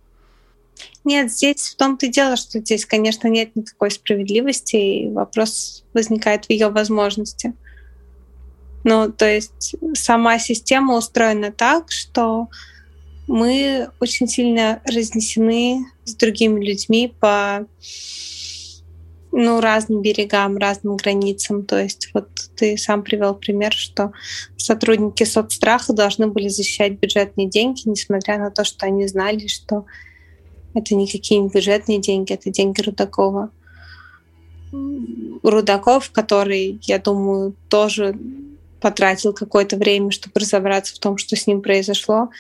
Нет, 1.05 1.33
здесь 1.33 1.71
в 1.71 1.77
том-то 1.77 2.07
и 2.07 2.11
дело, 2.11 2.37
что 2.37 2.59
здесь, 2.61 2.85
конечно, 2.85 3.29
нет 3.29 3.57
никакой 3.57 3.91
справедливости, 3.91 4.77
и 4.77 5.11
вопрос 5.11 5.85
возникает 5.95 6.47
в 6.47 6.51
ее 6.51 6.69
возможности. 6.69 7.55
Ну, 8.85 9.11
то 9.11 9.29
есть 9.29 9.75
сама 9.95 10.39
система 10.39 10.97
устроена 10.97 11.51
так, 11.51 11.91
что 11.91 12.49
мы 13.27 13.89
очень 14.01 14.29
сильно 14.29 14.81
разнесены 14.85 15.87
с 16.05 16.15
другими 16.15 16.65
людьми 16.65 17.13
по 17.19 17.67
ну, 19.33 19.61
разным 19.61 20.01
берегам, 20.01 20.57
разным 20.57 20.97
границам. 20.97 21.65
То 21.65 21.83
есть 21.83 22.11
вот 22.15 22.29
ты 22.57 22.79
сам 22.79 23.03
привел 23.03 23.35
пример, 23.35 23.73
что 23.73 24.13
сотрудники 24.57 25.25
соцстраха 25.25 25.93
должны 25.93 26.29
были 26.29 26.49
защищать 26.49 26.99
бюджетные 26.99 27.49
деньги, 27.49 27.83
несмотря 27.85 28.39
на 28.39 28.51
то, 28.51 28.65
что 28.65 28.87
они 28.87 29.07
знали, 29.07 29.47
что 29.47 29.85
это 30.75 30.95
не 30.95 31.07
бюджетные 31.53 31.99
деньги, 31.99 32.33
это 32.33 32.51
деньги 32.51 32.81
Рудакова. 32.81 33.51
Рудаков, 35.43 36.11
который, 36.11 36.79
я 36.83 36.99
думаю, 36.99 37.55
тоже 37.69 38.19
потратил 38.81 39.33
какое-то 39.33 39.77
время, 39.77 40.11
чтобы 40.11 40.41
разобраться 40.41 40.95
в 40.95 40.99
том, 40.99 41.19
что 41.19 41.35
с 41.37 41.47
ним 41.47 41.63
произошло, 41.63 42.31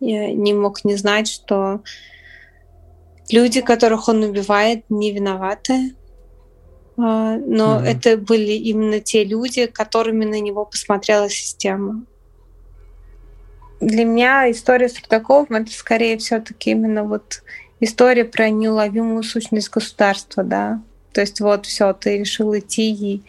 я 0.00 0.32
не 0.32 0.52
мог 0.52 0.84
не 0.84 0.96
знать, 0.96 1.28
что 1.28 1.82
люди, 3.30 3.60
которых 3.60 4.08
он 4.08 4.22
убивает, 4.22 4.84
не 4.88 5.12
виноваты. 5.12 5.94
А, 6.96 7.36
но 7.36 7.80
mm-hmm. 7.80 7.84
это 7.84 8.16
были 8.16 8.52
именно 8.52 9.00
те 9.00 9.24
люди, 9.24 9.66
которыми 9.66 10.24
на 10.24 10.40
него 10.40 10.64
посмотрела 10.64 11.28
система. 11.28 12.04
Для 13.80 14.04
меня 14.04 14.50
история 14.50 14.88
с 14.88 15.00
Рудаковым 15.00 15.56
это 15.56 15.72
скорее 15.72 16.16
все-таки 16.18 16.70
именно 16.70 17.04
вот 17.04 17.42
история 17.80 18.24
про 18.24 18.48
неуловимую 18.48 19.22
сущность 19.22 19.70
государства, 19.70 20.44
да. 20.44 20.82
То 21.12 21.20
есть 21.20 21.40
вот 21.40 21.66
все, 21.66 21.92
ты 21.92 22.18
решил 22.18 22.56
идти 22.56 22.92
и 22.92 23.22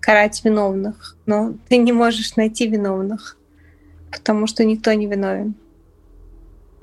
карать 0.00 0.44
виновных, 0.44 1.16
но 1.26 1.54
ты 1.68 1.76
не 1.76 1.92
можешь 1.92 2.36
найти 2.36 2.66
виновных, 2.66 3.36
потому 4.10 4.46
что 4.46 4.64
никто 4.64 4.92
не 4.92 5.06
виновен. 5.06 5.54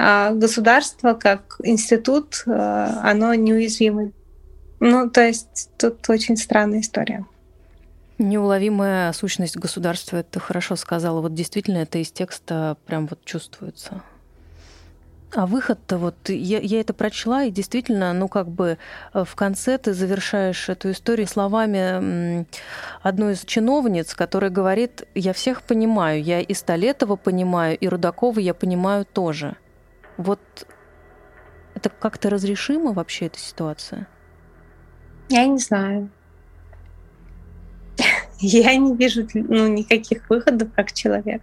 А 0.01 0.31
государство 0.31 1.13
как 1.13 1.57
институт, 1.61 2.43
э, 2.45 2.51
оно 3.03 3.33
неуязвимо. 3.33 4.11
Ну, 4.79 5.09
то 5.09 5.27
есть 5.27 5.69
тут 5.77 6.09
очень 6.09 6.37
странная 6.37 6.79
история. 6.79 7.25
Неуловимая 8.17 9.11
сущность 9.11 9.57
государства, 9.57 10.15
это 10.15 10.39
хорошо 10.39 10.77
сказала. 10.77 11.19
Вот 11.19 11.33
действительно 11.33 11.79
это 11.79 11.97
из 11.97 12.13
текста 12.13 12.77
прям 12.85 13.07
вот 13.07 13.25
чувствуется. 13.25 14.01
А 15.33 15.45
выход-то 15.45 15.97
вот, 15.97 16.15
я, 16.29 16.59
я 16.59 16.79
это 16.79 16.93
прочла, 16.93 17.43
и 17.43 17.51
действительно, 17.51 18.13
ну 18.13 18.29
как 18.29 18.47
бы 18.47 18.77
э, 19.13 19.23
в 19.25 19.35
конце 19.35 19.77
ты 19.77 19.93
завершаешь 19.93 20.69
эту 20.69 20.91
историю 20.91 21.27
словами 21.27 22.47
одной 23.01 23.33
из 23.33 23.41
чиновниц, 23.41 24.15
которая 24.15 24.49
говорит, 24.49 25.03
я 25.13 25.33
всех 25.33 25.61
понимаю, 25.63 26.23
я 26.23 26.39
и 26.39 26.53
Столетова 26.53 27.17
понимаю, 27.17 27.77
и 27.77 27.87
Рудакова 27.87 28.39
я 28.39 28.53
понимаю 28.53 29.03
тоже. 29.03 29.57
Вот 30.19 30.67
это 31.75 31.89
как-то 31.89 32.29
разрешимо 32.29 32.91
вообще 32.91 33.27
эта 33.27 33.39
ситуация? 33.39 34.05
Я 35.29 35.47
не 35.47 35.59
знаю. 35.59 36.09
Я 38.39 38.75
не 38.75 38.97
вижу 38.97 39.25
ну, 39.33 39.67
никаких 39.69 40.29
выходов 40.29 40.73
как 40.75 40.91
человек, 40.91 41.41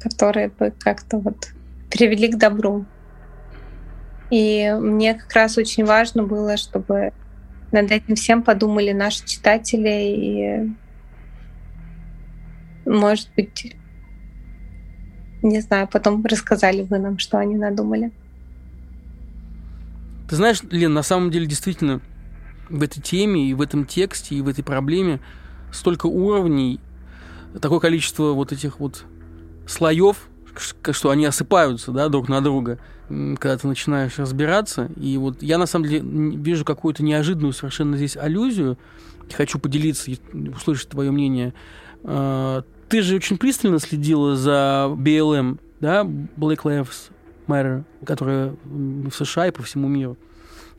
которые 0.00 0.48
бы 0.48 0.72
как-то 0.78 1.18
вот 1.18 1.48
привели 1.90 2.28
к 2.28 2.38
добру. 2.38 2.86
И 4.30 4.72
мне 4.80 5.14
как 5.14 5.32
раз 5.32 5.58
очень 5.58 5.84
важно 5.84 6.22
было, 6.22 6.56
чтобы 6.56 7.12
над 7.72 7.90
этим 7.90 8.14
всем 8.14 8.44
подумали 8.44 8.92
наши 8.92 9.26
читатели 9.26 10.68
и, 12.84 12.88
может 12.88 13.28
быть, 13.34 13.74
не 15.46 15.60
знаю, 15.60 15.88
потом 15.90 16.24
рассказали 16.24 16.82
вы 16.82 16.98
нам, 16.98 17.18
что 17.18 17.38
они 17.38 17.56
надумали. 17.56 18.12
Ты 20.28 20.36
знаешь, 20.36 20.60
Лен, 20.70 20.92
на 20.92 21.02
самом 21.02 21.30
деле 21.30 21.46
действительно 21.46 22.00
в 22.68 22.82
этой 22.82 23.00
теме 23.00 23.48
и 23.48 23.54
в 23.54 23.60
этом 23.60 23.86
тексте 23.86 24.34
и 24.34 24.42
в 24.42 24.48
этой 24.48 24.64
проблеме 24.64 25.20
столько 25.72 26.06
уровней, 26.06 26.80
такое 27.60 27.78
количество 27.78 28.32
вот 28.32 28.52
этих 28.52 28.80
вот 28.80 29.04
слоев, 29.66 30.28
что 30.90 31.10
они 31.10 31.26
осыпаются 31.26 31.92
да, 31.92 32.08
друг 32.08 32.28
на 32.28 32.40
друга, 32.40 32.78
когда 33.08 33.56
ты 33.56 33.68
начинаешь 33.68 34.18
разбираться. 34.18 34.90
И 34.96 35.16
вот 35.16 35.42
я 35.42 35.58
на 35.58 35.66
самом 35.66 35.86
деле 35.86 36.02
вижу 36.02 36.64
какую-то 36.64 37.04
неожиданную 37.04 37.52
совершенно 37.52 37.96
здесь 37.96 38.16
аллюзию. 38.16 38.78
Хочу 39.32 39.58
поделиться, 39.58 40.10
услышать 40.56 40.88
твое 40.88 41.10
мнение. 41.10 41.54
Ты 42.88 43.02
же 43.02 43.16
очень 43.16 43.38
пристально 43.38 43.78
следила 43.78 44.36
за 44.36 44.88
BLM, 44.96 45.58
да, 45.80 46.02
Black 46.02 46.62
Lives 46.62 47.10
Matter, 47.46 47.84
которая 48.04 48.54
в 48.64 49.10
США 49.10 49.48
и 49.48 49.50
по 49.50 49.62
всему 49.62 49.88
миру. 49.88 50.16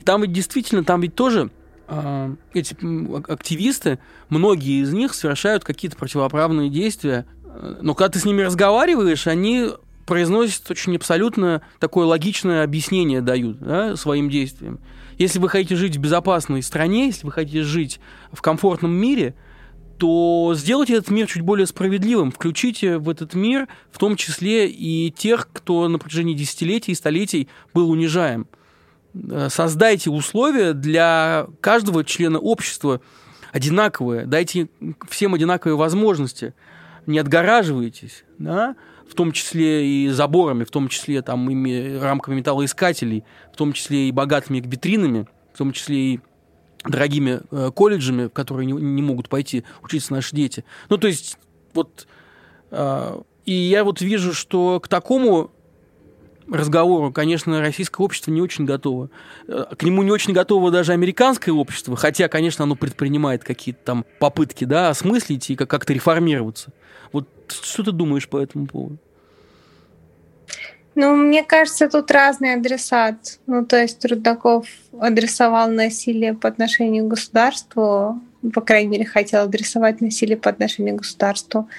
Там 0.04 0.22
ведь 0.22 0.32
действительно, 0.32 0.84
там 0.84 1.02
ведь 1.02 1.16
тоже 1.16 1.50
э, 1.88 2.36
эти 2.54 2.76
активисты, 3.32 4.00
многие 4.30 4.82
из 4.84 4.94
них 4.94 5.14
совершают 5.14 5.64
какие-то 5.64 5.98
противоправные 5.98 6.70
действия, 6.70 7.26
но 7.82 7.96
когда 7.96 8.10
ты 8.10 8.20
с 8.20 8.26
ними 8.26 8.42
разговариваешь, 8.42 9.28
они 9.28 9.70
произносят 10.06 10.70
очень 10.72 10.96
абсолютно 10.96 11.62
такое 11.80 12.06
логичное 12.06 12.64
объяснение 12.64 13.22
дают 13.22 13.60
да, 13.60 13.96
своим 13.96 14.30
действиям. 14.30 14.80
Если 15.18 15.40
вы 15.40 15.50
хотите 15.50 15.76
жить 15.76 15.98
в 15.98 16.00
безопасной 16.00 16.62
стране, 16.62 17.08
если 17.08 17.26
вы 17.26 17.32
хотите 17.32 17.64
жить 17.64 18.00
в 18.32 18.42
комфортном 18.42 18.92
мире, 18.92 19.36
то 19.98 20.54
сделайте 20.56 20.96
этот 20.96 21.10
мир 21.10 21.28
чуть 21.28 21.42
более 21.42 21.66
справедливым. 21.68 22.32
Включите 22.32 22.98
в 22.98 23.10
этот 23.10 23.34
мир 23.34 23.68
в 23.92 23.98
том 23.98 24.16
числе 24.16 24.70
и 24.70 25.12
тех, 25.12 25.50
кто 25.52 25.88
на 25.88 26.00
протяжении 26.00 26.34
десятилетий 26.34 26.92
и 26.92 26.96
столетий 26.96 27.48
был 27.74 27.90
унижаем. 27.90 28.48
Э, 29.14 29.50
создайте 29.50 30.10
условия 30.10 30.74
для 30.74 31.48
каждого 31.62 32.04
члена 32.04 32.40
общества 32.40 33.02
одинаковые, 33.52 34.26
дайте 34.26 34.70
всем 35.10 35.34
одинаковые 35.34 35.76
возможности– 35.76 36.54
не 37.08 37.20
отгораживаетесь, 37.20 38.26
да, 38.38 38.76
в 39.10 39.16
том 39.16 39.32
числе 39.32 39.88
и 39.88 40.10
заборами, 40.10 40.66
в 40.66 40.70
том 40.70 40.90
числе 40.90 41.22
там 41.22 41.50
ими 41.50 41.98
рамками 41.98 42.36
металлоискателей, 42.36 43.24
в 43.52 43.58
том 43.58 43.74
числе 43.74 44.10
и 44.10 44.12
богатыми 44.12 44.60
витринами, 44.60 45.26
в 45.54 45.58
том 45.58 45.72
числе 45.72 46.14
и 46.14 46.20
дорогими 46.88 47.42
э, 47.52 47.72
колледжами, 47.74 48.28
в 48.28 48.30
которые 48.30 48.66
не, 48.66 48.74
не 48.74 49.02
могут 49.02 49.30
пойти 49.30 49.64
учиться 49.84 50.14
наши 50.14 50.36
дети. 50.36 50.64
Ну, 50.90 50.98
то 50.98 51.08
есть, 51.08 51.38
вот, 51.74 52.08
э, 52.72 53.22
и 53.46 53.52
я 53.52 53.84
вот 53.84 54.02
вижу, 54.02 54.34
что 54.34 54.80
к 54.80 54.88
такому 54.88 55.52
разговору, 56.50 57.12
конечно, 57.12 57.60
российское 57.60 58.04
общество 58.04 58.32
не 58.32 58.42
очень 58.42 58.66
готово. 58.66 59.10
Э, 59.48 59.66
к 59.78 59.84
нему 59.84 60.04
не 60.04 60.12
очень 60.12 60.34
готово 60.34 60.72
даже 60.72 60.94
американское 60.94 61.54
общество, 61.54 61.96
хотя, 61.96 62.28
конечно, 62.28 62.64
оно 62.64 62.76
предпринимает 62.76 63.44
какие-то 63.44 63.80
там 63.84 64.06
попытки, 64.20 64.66
да, 64.66 64.90
осмыслить 64.90 65.50
и 65.50 65.56
как-то 65.56 65.94
реформироваться. 65.94 66.72
Вот 67.12 67.28
что 67.48 67.84
ты 67.84 67.92
думаешь 67.92 68.28
по 68.28 68.38
этому 68.38 68.68
поводу? 68.68 69.00
Ну, 71.00 71.16
мне 71.16 71.44
кажется, 71.44 71.88
тут 71.88 72.10
разный 72.10 72.56
адресат. 72.56 73.38
Ну, 73.46 73.64
то 73.64 73.80
есть 73.80 74.04
Рудаков 74.04 74.66
адресовал 75.00 75.70
насилие 75.70 76.34
по 76.34 76.50
отношению 76.50 77.06
к 77.06 77.10
государству, 77.10 78.20
по 78.52 78.62
крайней 78.62 78.90
мере, 78.90 79.06
хотел 79.06 79.44
адресовать 79.44 80.02
насилие 80.02 80.38
по 80.38 80.50
отношению 80.50 80.96
к 80.96 81.02
государству. 81.02 81.70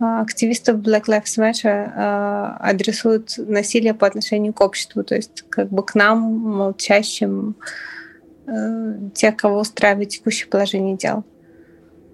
А, 0.00 0.22
активистов 0.22 0.76
Black 0.76 1.08
Lives 1.08 1.36
Matter 1.36 1.92
а, 1.94 2.56
адресуют 2.60 3.34
насилие 3.36 3.92
по 3.92 4.06
отношению 4.06 4.54
к 4.54 4.62
обществу, 4.62 5.04
то 5.04 5.14
есть 5.14 5.44
как 5.50 5.68
бы 5.68 5.84
к 5.84 5.94
нам, 5.94 6.18
молчащим, 6.18 7.54
э, 8.46 9.10
тех, 9.14 9.36
кого 9.36 9.60
устраивает 9.60 10.08
текущее 10.08 10.48
положение 10.48 10.96
дел. 10.96 11.22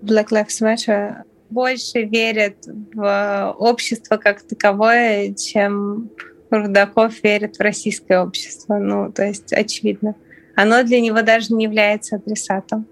Black 0.02 0.30
Lives 0.30 0.60
Matter 0.60 1.22
больше 1.50 2.02
верят 2.02 2.56
в 2.94 3.54
общество 3.58 4.16
как 4.16 4.42
таковое, 4.42 5.34
чем 5.34 6.10
Рудаков 6.50 7.22
верит 7.22 7.56
в 7.56 7.60
российское 7.60 8.20
общество. 8.20 8.78
Ну, 8.78 9.12
то 9.12 9.24
есть 9.24 9.52
очевидно. 9.52 10.14
Оно 10.56 10.82
для 10.82 11.00
него 11.00 11.22
даже 11.22 11.52
не 11.54 11.64
является 11.64 12.16
адресатом. 12.16 12.86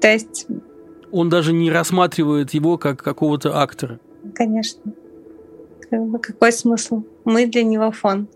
То 0.00 0.12
есть 0.12 0.46
он 1.10 1.28
даже 1.28 1.52
не 1.52 1.70
рассматривает 1.70 2.54
его 2.54 2.78
как 2.78 3.02
какого-то 3.02 3.58
актора. 3.58 3.98
Конечно. 4.34 4.92
Как 5.90 6.04
бы 6.04 6.18
какой 6.18 6.52
смысл? 6.52 7.02
Мы 7.24 7.46
для 7.46 7.64
него 7.64 7.90
фон. 7.90 8.28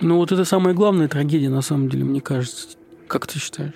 Ну 0.00 0.16
вот 0.18 0.30
это 0.30 0.44
самая 0.44 0.74
главная 0.74 1.08
трагедия, 1.08 1.48
на 1.48 1.62
самом 1.62 1.88
деле, 1.88 2.04
мне 2.04 2.20
кажется. 2.20 2.76
Как 3.08 3.26
ты 3.26 3.38
считаешь? 3.38 3.74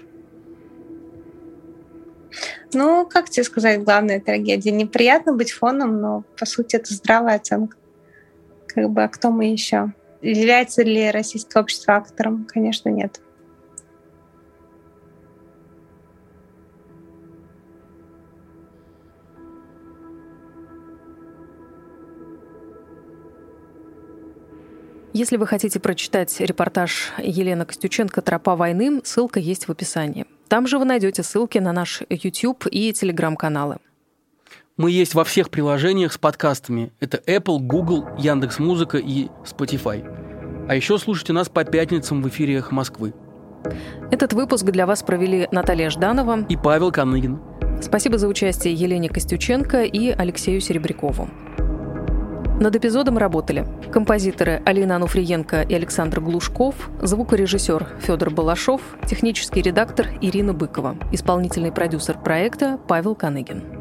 Ну, 2.72 3.06
как 3.06 3.30
тебе 3.30 3.44
сказать, 3.44 3.82
главная 3.82 4.20
трагедия? 4.20 4.70
Неприятно 4.70 5.32
быть 5.32 5.52
фоном, 5.52 6.00
но 6.00 6.24
по 6.38 6.46
сути 6.46 6.76
это 6.76 6.94
здравая 6.94 7.36
оценка. 7.36 7.76
Как 8.66 8.88
бы, 8.90 9.02
а 9.02 9.08
кто 9.08 9.30
мы 9.30 9.46
еще? 9.46 9.92
Является 10.22 10.82
ли 10.82 11.10
российское 11.10 11.60
общество 11.60 11.96
актором? 11.96 12.46
Конечно, 12.48 12.88
нет. 12.88 13.20
Если 25.12 25.36
вы 25.36 25.46
хотите 25.46 25.80
прочитать 25.80 26.38
репортаж 26.38 27.12
Елены 27.18 27.66
Костюченко 27.66 28.22
«Тропа 28.22 28.54
войны», 28.54 29.00
ссылка 29.04 29.40
есть 29.40 29.66
в 29.66 29.72
описании. 29.72 30.24
Там 30.50 30.66
же 30.66 30.80
вы 30.80 30.84
найдете 30.84 31.22
ссылки 31.22 31.58
на 31.58 31.72
наш 31.72 32.02
YouTube 32.10 32.66
и 32.66 32.90
Telegram-каналы. 32.90 33.76
Мы 34.76 34.90
есть 34.90 35.14
во 35.14 35.22
всех 35.22 35.48
приложениях 35.48 36.12
с 36.12 36.18
подкастами. 36.18 36.90
Это 36.98 37.18
Apple, 37.18 37.60
Google, 37.60 38.08
Яндекс.Музыка 38.18 38.98
и 38.98 39.28
Spotify. 39.44 40.04
А 40.68 40.74
еще 40.74 40.98
слушайте 40.98 41.32
нас 41.32 41.48
по 41.48 41.62
пятницам 41.62 42.20
в 42.20 42.28
эфире 42.30 42.56
«Эхо 42.56 42.74
Москвы». 42.74 43.14
Этот 44.10 44.32
выпуск 44.32 44.64
для 44.64 44.86
вас 44.86 45.04
провели 45.04 45.46
Наталья 45.52 45.88
Жданова 45.88 46.44
и 46.48 46.56
Павел 46.56 46.90
Каныгин. 46.90 47.38
Спасибо 47.80 48.18
за 48.18 48.26
участие 48.26 48.74
Елене 48.74 49.08
Костюченко 49.08 49.84
и 49.84 50.10
Алексею 50.10 50.60
Серебрякову. 50.60 51.30
Над 52.60 52.76
эпизодом 52.76 53.16
работали 53.16 53.66
композиторы 53.90 54.60
Алина 54.66 54.96
Ануфриенко 54.96 55.62
и 55.62 55.74
Александр 55.74 56.20
Глушков, 56.20 56.74
звукорежиссер 57.00 57.86
Федор 58.00 58.28
Балашов, 58.28 58.82
технический 59.06 59.62
редактор 59.62 60.08
Ирина 60.20 60.52
Быкова, 60.52 60.96
исполнительный 61.10 61.72
продюсер 61.72 62.18
проекта 62.20 62.78
Павел 62.86 63.14
Каныгин. 63.14 63.79